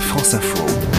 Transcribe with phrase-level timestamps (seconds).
[0.00, 0.95] France Info.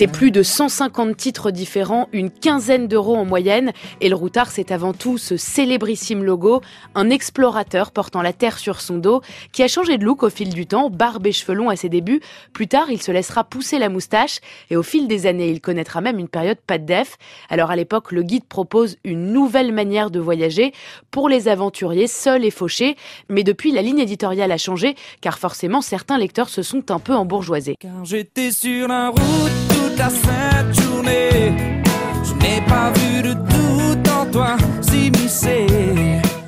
[0.00, 3.72] C'est plus de 150 titres différents, une quinzaine d'euros en moyenne.
[4.00, 6.62] Et le routard, c'est avant tout ce célébrissime logo,
[6.94, 9.20] un explorateur portant la terre sur son dos,
[9.52, 11.90] qui a changé de look au fil du temps, barbe et cheveux longs à ses
[11.90, 12.22] débuts.
[12.54, 14.38] Plus tard, il se laissera pousser la moustache
[14.70, 17.18] et au fil des années, il connaîtra même une période pas de def.
[17.50, 20.72] Alors à l'époque, le guide propose une nouvelle manière de voyager
[21.10, 22.96] pour les aventuriers seuls et fauchés.
[23.28, 27.14] Mais depuis, la ligne éditoriale a changé, car forcément, certains lecteurs se sont un peu
[27.14, 27.76] embourgeoisés.
[27.78, 30.89] Car j'étais sur la route toute cette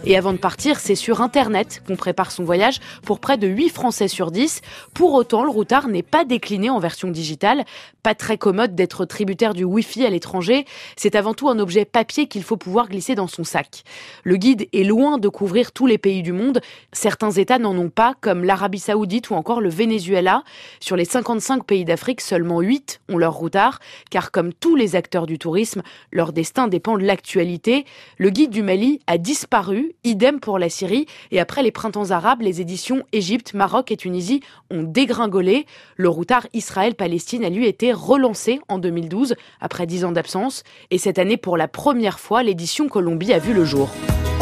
[0.04, 3.68] Et avant de partir, c'est sur Internet qu'on prépare son voyage pour près de 8
[3.68, 4.60] Français sur 10.
[4.94, 7.64] Pour autant, le routard n'est pas décliné en version digitale.
[8.02, 10.66] Pas très commode d'être tributaire du Wi-Fi à l'étranger.
[10.96, 13.84] C'est avant tout un objet papier qu'il faut pouvoir glisser dans son sac.
[14.24, 16.60] Le guide est loin de couvrir tous les pays du monde.
[16.92, 20.42] Certains États n'en ont pas, comme l'Arabie Saoudite ou encore le Venezuela.
[20.80, 23.78] Sur les 55 pays d'Afrique, seulement 8 ont leur routard,
[24.10, 27.84] car comme tous les acteurs du tourisme, leur destin dépend de l'actualité.
[28.18, 31.06] Le guide du Mali a disparu idem pour la Syrie.
[31.30, 35.66] Et après les printemps arabes, les éditions Égypte, Maroc et Tunisie ont dégringolé.
[35.96, 40.64] Le routard Israël-Palestine a lui été relancé en 2012, après dix ans d'absence.
[40.90, 43.90] Et cette année, pour la première fois, l'édition Colombie a vu le jour.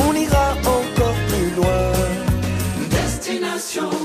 [0.09, 1.93] On ira encore plus loin.
[2.91, 4.00] Destination.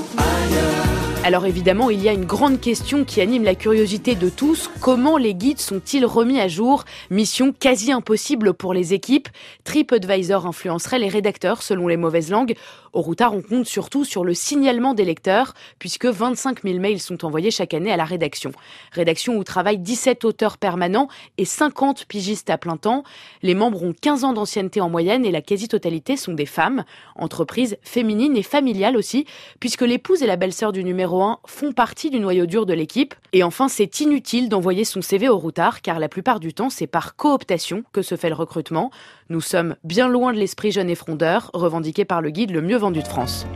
[1.26, 4.70] Alors évidemment, il y a une grande question qui anime la curiosité de tous.
[4.80, 6.84] Comment les guides sont-ils remis à jour?
[7.10, 9.28] Mission quasi impossible pour les équipes.
[9.64, 12.54] TripAdvisor influencerait les rédacteurs selon les mauvaises langues.
[12.92, 17.24] Au Routard, on compte surtout sur le signalement des lecteurs, puisque 25 000 mails sont
[17.24, 18.52] envoyés chaque année à la rédaction.
[18.92, 23.02] Rédaction où travaillent 17 auteurs permanents et 50 pigistes à plein temps.
[23.42, 26.84] Les membres ont 15 ans d'ancienneté en moyenne et la quasi-totalité sont des femmes.
[27.16, 29.26] Entreprise féminine et familiale aussi,
[29.58, 33.14] puisque l'épouse et la belle-sœur du numéro 1 font partie du noyau dur de l'équipe.
[33.32, 36.86] Et enfin, c'est inutile d'envoyer son CV au Routard, car la plupart du temps, c'est
[36.86, 38.90] par cooptation que se fait le recrutement.
[39.28, 42.76] Nous sommes bien loin de l'esprit jeune et frondeur, revendiqué par le guide le mieux
[42.76, 43.46] vendu de France.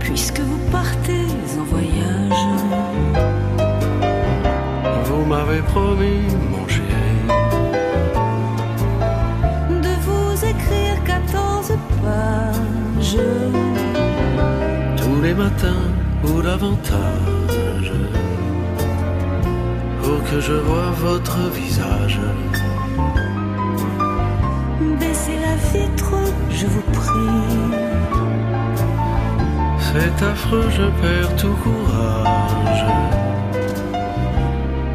[0.00, 1.24] Puisque vous partez
[1.58, 2.46] en voyage,
[5.04, 6.84] Vous m'avez promis, mon chéri,
[9.70, 13.16] de vous écrire 14 pages.
[14.96, 15.93] tous les matins
[16.26, 17.92] ou davantage,
[20.02, 22.20] pour que je vois votre visage.
[25.00, 26.14] Baissez la vitre,
[26.50, 27.84] je vous prie.
[29.78, 32.84] C'est affreux, je perds tout courage.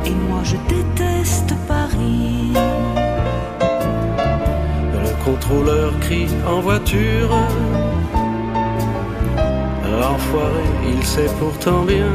[0.05, 2.51] Et moi je déteste Paris.
[5.03, 7.29] Le contrôleur crie en voiture.
[10.01, 12.07] Enfoiré, il sait pourtant bien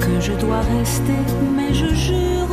[0.00, 1.20] Que je dois rester,
[1.56, 2.48] mais je jure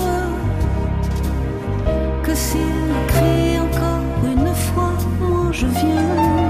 [2.22, 2.60] que s'il
[3.08, 6.46] crie encore une fois, moi je viens.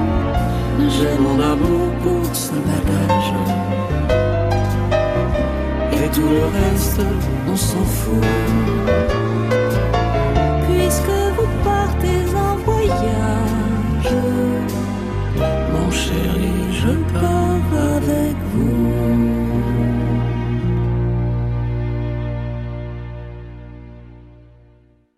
[0.89, 3.33] J'ai mon amour pour ce bagage.
[5.93, 7.01] Et tout le reste,
[7.47, 9.24] On s'en fout.